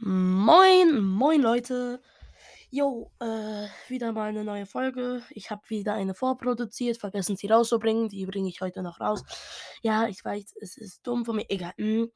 Moin, 0.00 1.00
moin 1.00 1.42
Leute. 1.42 2.00
Jo, 2.70 3.10
äh, 3.18 3.66
wieder 3.88 4.12
mal 4.12 4.28
eine 4.28 4.44
neue 4.44 4.64
Folge. 4.64 5.22
Ich 5.30 5.50
habe 5.50 5.62
wieder 5.68 5.94
eine 5.94 6.14
vorproduziert, 6.14 6.98
vergessen 6.98 7.36
sie 7.36 7.48
rauszubringen. 7.48 8.08
Die 8.08 8.24
bringe 8.24 8.48
ich 8.48 8.60
heute 8.60 8.84
noch 8.84 9.00
raus. 9.00 9.24
Ja, 9.82 10.06
ich 10.06 10.24
weiß, 10.24 10.54
es 10.60 10.76
ist 10.76 11.04
dumm 11.04 11.24
von 11.24 11.34
mir. 11.34 11.46
Egal. 11.48 11.72
Hm. 11.78 12.12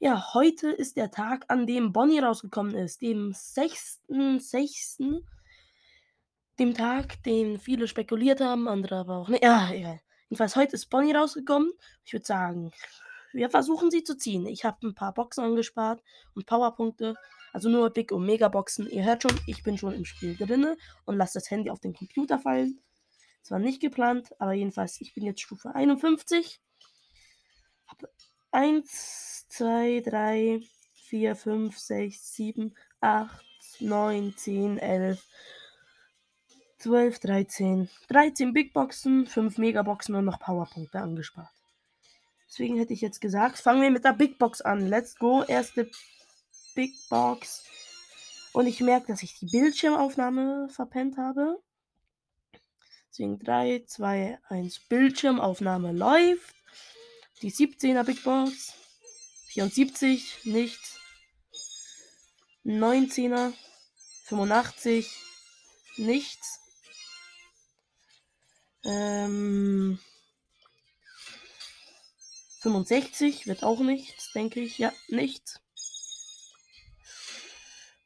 Ja, 0.00 0.34
heute 0.34 0.70
ist 0.70 0.96
der 0.96 1.12
Tag, 1.12 1.44
an 1.46 1.66
dem 1.66 1.92
Bonnie 1.92 2.18
rausgekommen 2.18 2.74
ist. 2.74 3.00
Dem 3.02 3.30
6.6. 3.30 5.22
Dem 6.58 6.74
Tag, 6.74 7.22
den 7.22 7.60
viele 7.60 7.86
spekuliert 7.86 8.40
haben, 8.40 8.66
andere 8.66 8.96
aber 8.96 9.18
auch 9.18 9.28
nicht. 9.28 9.44
Ja, 9.44 9.70
egal. 9.70 10.00
Jedenfalls, 10.28 10.56
heute 10.56 10.74
ist 10.74 10.86
Bonnie 10.86 11.12
rausgekommen. 11.12 11.70
Ich 12.04 12.12
würde 12.12 12.26
sagen, 12.26 12.72
wir 13.32 13.50
versuchen 13.50 13.90
sie 13.90 14.04
zu 14.04 14.16
ziehen. 14.16 14.46
Ich 14.46 14.64
habe 14.64 14.86
ein 14.86 14.94
paar 14.94 15.14
Boxen 15.14 15.44
angespart 15.44 16.02
und 16.34 16.46
Powerpunkte. 16.46 17.14
Also 17.52 17.68
nur 17.68 17.90
Big 17.90 18.12
und 18.12 18.26
Mega 18.26 18.48
Boxen. 18.48 18.88
Ihr 18.90 19.04
hört 19.04 19.22
schon, 19.22 19.38
ich 19.46 19.62
bin 19.62 19.78
schon 19.78 19.94
im 19.94 20.04
Spiel 20.04 20.36
drinne 20.36 20.76
und 21.04 21.16
lasse 21.16 21.38
das 21.38 21.50
Handy 21.50 21.70
auf 21.70 21.80
den 21.80 21.94
Computer 21.94 22.38
fallen. 22.38 22.80
Das 23.42 23.50
war 23.50 23.58
nicht 23.58 23.80
geplant, 23.80 24.30
aber 24.40 24.52
jedenfalls, 24.52 25.00
ich 25.00 25.14
bin 25.14 25.24
jetzt 25.24 25.40
Stufe 25.40 25.74
51. 25.74 26.60
Habe 27.86 28.08
1, 28.50 29.46
2, 29.48 30.02
3, 30.04 30.60
4, 30.94 31.36
5, 31.36 31.78
6, 31.78 32.34
7, 32.34 32.74
8, 33.00 33.44
9, 33.80 34.34
10, 34.36 34.78
11, 34.78 35.26
12, 36.78 37.18
13. 37.20 37.88
13 38.08 38.52
Big 38.52 38.72
Boxen, 38.72 39.26
5 39.26 39.58
Megaboxen 39.58 40.14
und 40.14 40.24
noch 40.24 40.40
Powerpunkte 40.40 40.98
angespart. 40.98 41.55
Deswegen 42.56 42.78
hätte 42.78 42.94
ich 42.94 43.02
jetzt 43.02 43.20
gesagt, 43.20 43.58
fangen 43.58 43.82
wir 43.82 43.90
mit 43.90 44.04
der 44.04 44.14
Big 44.14 44.38
Box 44.38 44.62
an. 44.62 44.88
Let's 44.88 45.16
go. 45.16 45.42
Erste 45.42 45.90
Big 46.74 46.94
Box. 47.10 47.64
Und 48.54 48.66
ich 48.66 48.80
merke, 48.80 49.08
dass 49.08 49.22
ich 49.22 49.38
die 49.38 49.44
Bildschirmaufnahme 49.44 50.70
verpennt 50.70 51.18
habe. 51.18 51.62
Deswegen 53.10 53.38
3, 53.40 53.84
2, 53.86 54.38
1. 54.48 54.78
Bildschirmaufnahme 54.88 55.92
läuft. 55.92 56.54
Die 57.42 57.52
17er 57.52 58.04
Big 58.04 58.24
Box. 58.24 58.72
74, 59.48 60.46
nichts. 60.46 60.98
19er. 62.64 63.52
85, 64.28 65.12
nichts. 65.98 66.60
Ähm, 68.82 69.98
65 72.66 73.46
wird 73.46 73.62
auch 73.62 73.78
nichts, 73.78 74.32
denke 74.32 74.58
ich. 74.58 74.76
Ja, 74.78 74.92
nichts. 75.06 75.60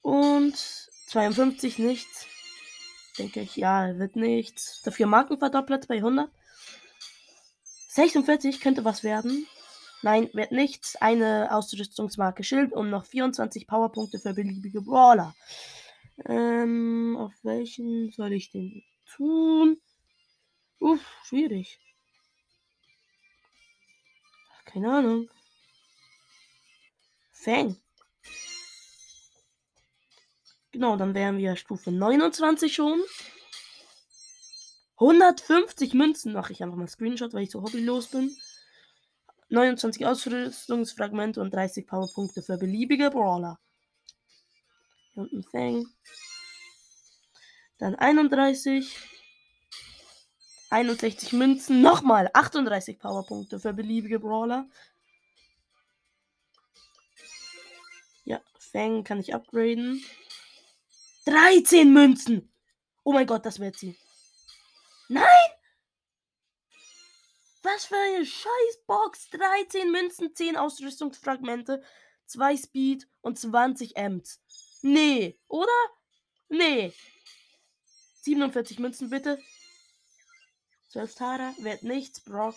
Und 0.00 0.56
52 1.08 1.78
nichts. 1.78 2.26
Denke 3.18 3.40
ich, 3.40 3.56
ja, 3.56 3.98
wird 3.98 4.16
nichts. 4.16 4.80
Dafür 4.82 5.06
Markenverdoppler 5.06 5.78
bei 5.86 5.96
100. 5.96 6.30
46 7.88 8.60
könnte 8.60 8.84
was 8.84 9.04
werden. 9.04 9.46
Nein, 10.00 10.30
wird 10.32 10.52
nichts. 10.52 10.96
Eine 10.96 11.54
Ausrüstungsmarke 11.54 12.42
Schild 12.42 12.72
und 12.72 12.88
noch 12.88 13.04
24 13.04 13.66
Powerpunkte 13.66 14.18
für 14.18 14.32
beliebige 14.32 14.80
Brawler. 14.80 15.34
Ähm, 16.24 17.14
auf 17.18 17.34
welchen 17.42 18.10
soll 18.12 18.32
ich 18.32 18.50
den 18.50 18.82
tun? 19.04 19.78
Uff, 20.78 21.00
schwierig. 21.24 21.78
Keine 24.76 24.92
Ahnung. 24.92 25.30
Fang. 27.32 27.80
Genau, 30.70 30.98
dann 30.98 31.14
wären 31.14 31.38
wir 31.38 31.56
Stufe 31.56 31.90
29 31.90 32.74
schon. 32.74 33.02
150 34.96 35.94
Münzen 35.94 36.34
mache 36.34 36.52
ich 36.52 36.62
einfach 36.62 36.76
mal 36.76 36.88
Screenshot, 36.88 37.32
weil 37.32 37.44
ich 37.44 37.50
so 37.52 37.62
hobbylos 37.62 38.08
bin. 38.08 38.36
29 39.48 40.04
Ausrüstungsfragmente 40.04 41.40
und 41.40 41.54
30 41.54 41.86
Powerpunkte 41.86 42.42
für 42.42 42.58
beliebige 42.58 43.08
Brawler. 43.08 43.58
Hier 45.14 45.22
unten 45.22 45.42
Fang. 45.42 45.86
Dann 47.78 47.94
31. 47.94 48.94
61 50.70 51.32
Münzen, 51.32 51.80
nochmal 51.80 52.30
38 52.32 52.98
Powerpunkte 52.98 53.60
für 53.60 53.72
beliebige 53.72 54.18
Brawler. 54.18 54.68
Ja, 58.24 58.40
Fang 58.58 59.04
kann 59.04 59.20
ich 59.20 59.34
upgraden. 59.34 60.04
13 61.26 61.92
Münzen! 61.92 62.52
Oh 63.04 63.12
mein 63.12 63.26
Gott, 63.26 63.46
das 63.46 63.60
wird 63.60 63.76
sie. 63.76 63.96
Nein! 65.08 65.24
Was 67.62 67.86
für 67.86 67.96
eine 67.96 68.24
Scheißbox! 68.24 69.30
13 69.30 69.90
Münzen, 69.90 70.34
10 70.34 70.56
Ausrüstungsfragmente, 70.56 71.82
2 72.26 72.56
Speed 72.56 73.08
und 73.20 73.38
20 73.38 73.96
Ems. 73.96 74.40
Nee, 74.82 75.38
oder? 75.48 75.72
Nee. 76.48 76.92
47 78.22 78.78
Münzen 78.78 79.10
bitte. 79.10 79.40
12 80.88 81.14
Tara, 81.14 81.54
wird 81.58 81.82
nichts, 81.82 82.20
Brock 82.20 82.56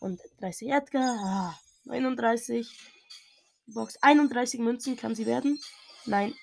und 0.00 0.20
30 0.40 0.70
Edgar, 0.70 1.16
ah, 1.22 1.58
39. 1.84 2.68
Box 3.66 3.96
31 4.02 4.60
Münzen 4.60 4.96
kann 4.96 5.14
sie 5.14 5.26
werden. 5.26 5.58
Nein. 6.06 6.34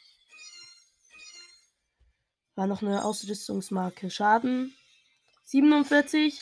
War 2.56 2.68
noch 2.68 2.81
eine 2.81 3.06
Ausrüstungsmarke. 3.06 4.09
Schaden 4.09 4.73
47. 5.44 6.41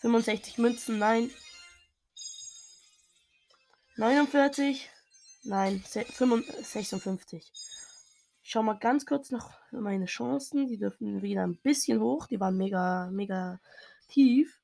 65 0.00 0.58
Münzen, 0.58 0.98
nein. 0.98 1.30
49. 3.96 4.90
Nein, 5.44 5.82
56. 5.86 7.52
Ich 8.44 8.50
schau 8.50 8.62
mal 8.62 8.78
ganz 8.78 9.06
kurz 9.06 9.30
noch 9.30 9.52
meine 9.70 10.06
Chancen. 10.06 10.66
Die 10.66 10.78
dürfen 10.78 11.22
wieder 11.22 11.44
ein 11.44 11.56
bisschen 11.56 12.00
hoch. 12.00 12.26
Die 12.26 12.40
waren 12.40 12.56
mega, 12.56 13.08
mega 13.10 13.60
tief 14.12 14.60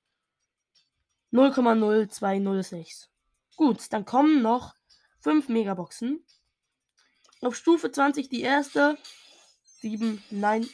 0,0206. 1.32 3.09
Gut, 3.56 3.92
dann 3.92 4.04
kommen 4.04 4.42
noch 4.42 4.75
5 5.20 5.48
Megaboxen. 5.48 6.25
Auf 7.41 7.56
Stufe 7.56 7.91
20 7.91 8.28
die 8.28 8.42
erste. 8.42 8.98
7, 9.81 10.22
nein. 10.31 10.69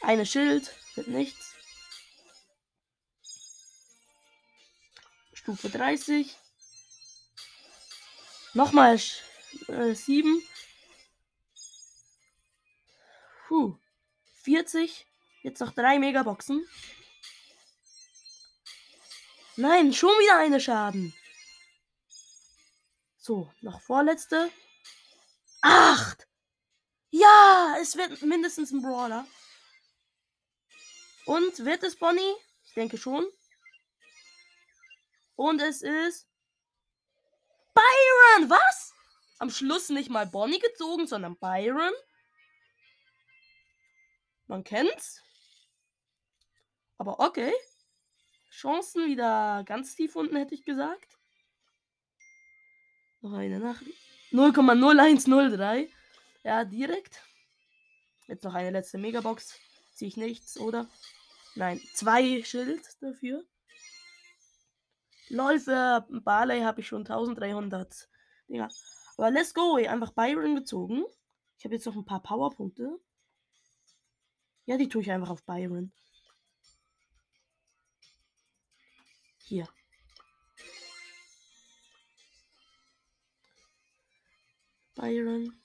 Eine 0.00 0.26
Schild, 0.26 0.74
wird 0.94 1.08
nichts. 1.08 1.54
Stufe 5.32 5.70
30. 5.70 6.36
Nochmal 8.54 9.00
äh, 9.68 9.94
7. 9.94 10.42
Puh. 13.46 13.76
40. 14.42 15.06
Jetzt 15.42 15.60
noch 15.60 15.72
3 15.72 15.98
Megaboxen. 15.98 16.66
Nein, 19.58 19.92
schon 19.92 20.10
wieder 20.20 20.38
eine 20.38 20.60
Schaden. 20.60 21.12
So, 23.16 23.52
noch 23.60 23.80
vorletzte. 23.80 24.52
Acht! 25.62 26.28
Ja, 27.10 27.76
es 27.80 27.96
wird 27.96 28.22
mindestens 28.22 28.70
ein 28.70 28.82
Brawler. 28.82 29.26
Und 31.26 31.64
wird 31.64 31.82
es 31.82 31.96
Bonnie? 31.96 32.36
Ich 32.66 32.74
denke 32.74 32.98
schon. 32.98 33.26
Und 35.34 35.60
es 35.60 35.82
ist 35.82 36.28
Byron. 37.74 38.50
Was? 38.50 38.94
Am 39.40 39.50
Schluss 39.50 39.88
nicht 39.88 40.08
mal 40.08 40.28
Bonnie 40.28 40.60
gezogen, 40.60 41.08
sondern 41.08 41.36
Byron. 41.36 41.92
Man 44.46 44.62
kennt's. 44.62 45.20
Aber 46.96 47.18
okay. 47.18 47.52
Chancen 48.50 49.06
wieder 49.06 49.62
ganz 49.64 49.94
tief 49.94 50.16
unten, 50.16 50.36
hätte 50.36 50.54
ich 50.54 50.64
gesagt. 50.64 51.16
Noch 53.20 53.32
eine 53.32 53.58
Nachricht. 53.58 53.98
0,0103. 54.32 55.88
Ja, 56.44 56.64
direkt. 56.64 57.22
Jetzt 58.26 58.44
noch 58.44 58.54
eine 58.54 58.70
letzte 58.70 58.98
Megabox. 58.98 59.58
Ziehe 59.94 60.08
ich 60.08 60.16
nichts, 60.16 60.58
oder? 60.58 60.88
Nein, 61.54 61.80
zwei 61.94 62.42
Schild 62.44 62.82
dafür. 63.00 63.44
Läufe, 65.28 66.06
Barley 66.08 66.60
habe 66.60 66.80
ich 66.80 66.86
schon 66.86 67.06
1300 67.06 68.08
Dinger. 68.48 68.70
Aber 69.16 69.30
let's 69.30 69.52
go, 69.52 69.76
einfach 69.76 70.12
Byron 70.12 70.54
gezogen. 70.54 71.04
Ich 71.58 71.64
habe 71.64 71.74
jetzt 71.74 71.86
noch 71.86 71.96
ein 71.96 72.04
paar 72.04 72.22
Powerpunkte. 72.22 73.00
Ja, 74.66 74.76
die 74.76 74.88
tue 74.88 75.02
ich 75.02 75.10
einfach 75.10 75.30
auf 75.30 75.44
Byron. 75.44 75.92
Hier. 79.48 79.66
Byron. 84.94 85.58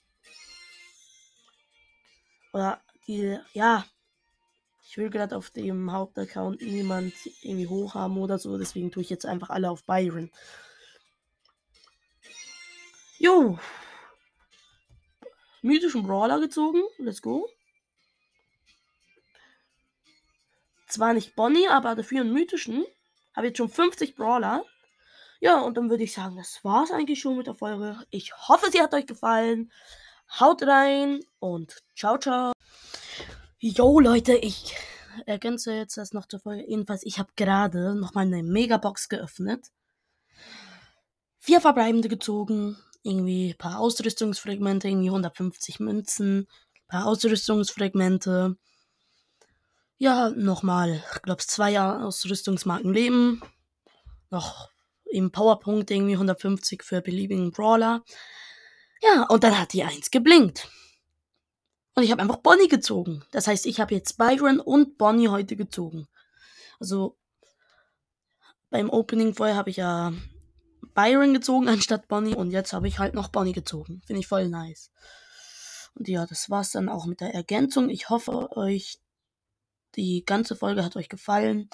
oder 2.53 2.81
die, 3.07 3.37
ja, 3.51 3.85
ich 4.87 4.95
will 4.97 5.09
gerade 5.09 5.35
auf 5.35 5.49
dem 5.49 5.91
Hauptaccount 5.91 6.61
niemand 6.61 7.13
irgendwie 7.41 7.67
hoch 7.67 7.95
haben 7.95 8.17
oder 8.19 8.37
so, 8.37 8.57
deswegen 8.57 8.89
tue 8.89 9.03
ich 9.03 9.09
jetzt 9.09 9.25
einfach 9.25 9.49
alle 9.49 9.69
auf 9.69 9.83
Byron. 9.83 10.31
Jo. 13.17 13.59
Mythischen 15.61 16.03
Brawler 16.03 16.39
gezogen. 16.39 16.83
Let's 16.99 17.21
go. 17.21 17.49
Zwar 20.87 21.13
nicht 21.13 21.35
Bonnie, 21.35 21.67
aber 21.67 21.95
dafür 21.95 22.21
einen 22.21 22.33
mythischen. 22.33 22.85
Habe 23.35 23.47
jetzt 23.47 23.57
schon 23.57 23.69
50 23.69 24.15
Brawler. 24.15 24.63
Ja, 25.39 25.59
und 25.59 25.75
dann 25.75 25.89
würde 25.89 26.03
ich 26.03 26.13
sagen, 26.13 26.37
das 26.37 26.59
war's 26.63 26.91
eigentlich 26.91 27.19
schon 27.19 27.37
mit 27.37 27.47
der 27.47 27.55
Folge. 27.55 27.97
Ich 28.11 28.33
hoffe, 28.47 28.71
sie 28.71 28.81
hat 28.81 28.93
euch 28.93 29.05
gefallen. 29.05 29.71
Haut 30.39 30.63
rein 30.63 31.19
und 31.39 31.83
ciao, 31.95 32.17
ciao. 32.17 32.53
Jo, 33.59 33.99
Leute, 33.99 34.35
ich 34.35 34.75
ergänze 35.25 35.73
jetzt 35.73 35.97
das 35.97 36.13
noch 36.13 36.27
zur 36.27 36.39
Folge. 36.39 36.65
Jedenfalls, 36.67 37.03
ich 37.03 37.19
habe 37.19 37.29
gerade 37.35 37.95
nochmal 37.95 38.25
eine 38.25 38.43
Megabox 38.43 39.09
geöffnet. 39.09 39.67
Vier 41.39 41.61
verbleibende 41.61 42.09
gezogen. 42.09 42.77
Irgendwie 43.03 43.49
ein 43.51 43.57
paar 43.57 43.79
Ausrüstungsfragmente, 43.79 44.87
irgendwie 44.87 45.09
150 45.09 45.81
Münzen, 45.81 46.39
ein 46.39 46.87
paar 46.87 47.05
Ausrüstungsfragmente. 47.05 48.55
Ja, 49.97 50.29
nochmal, 50.31 51.03
ich 51.15 51.21
glaube, 51.21 51.43
zwei 51.45 51.79
Ausrüstungsmarken 51.79 52.93
Leben. 52.93 53.41
Noch 54.29 54.69
im 55.05 55.31
Powerpunkt 55.31 55.91
irgendwie 55.91 56.13
150 56.13 56.83
für 56.83 57.01
beliebigen 57.01 57.51
Brawler. 57.51 58.03
Ja, 59.01 59.23
und 59.29 59.43
dann 59.43 59.59
hat 59.59 59.73
die 59.73 59.83
eins 59.83 60.11
geblinkt. 60.11 60.69
Und 61.95 62.03
ich 62.03 62.11
habe 62.11 62.21
einfach 62.21 62.37
Bonnie 62.37 62.67
gezogen. 62.67 63.23
Das 63.31 63.47
heißt, 63.47 63.65
ich 63.65 63.79
habe 63.79 63.93
jetzt 63.93 64.17
Byron 64.17 64.59
und 64.59 64.97
Bonnie 64.97 65.27
heute 65.27 65.55
gezogen. 65.55 66.07
Also 66.79 67.17
beim 68.71 68.89
Opening 68.89 69.35
vorher 69.35 69.55
habe 69.55 69.69
ich 69.69 69.77
ja 69.77 70.11
Byron 70.95 71.33
gezogen 71.33 71.67
anstatt 71.69 72.07
Bonnie 72.07 72.35
und 72.35 72.51
jetzt 72.51 72.73
habe 72.73 72.87
ich 72.87 72.97
halt 72.97 73.13
noch 73.13 73.27
Bonnie 73.27 73.53
gezogen. 73.53 74.01
Finde 74.05 74.19
ich 74.21 74.27
voll 74.27 74.49
nice. 74.49 74.91
Und 75.93 76.07
ja, 76.07 76.25
das 76.25 76.49
war's 76.49 76.71
dann 76.71 76.89
auch 76.89 77.05
mit 77.05 77.21
der 77.21 77.35
Ergänzung. 77.35 77.89
Ich 77.89 78.09
hoffe, 78.09 78.51
euch 78.57 78.99
die 79.95 80.25
ganze 80.25 80.55
Folge 80.55 80.83
hat 80.83 80.95
euch 80.95 81.09
gefallen. 81.09 81.69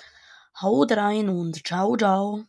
Haut 0.62 0.92
rein 0.92 1.30
und 1.30 1.66
ciao, 1.66 1.96
ciao. 1.98 2.46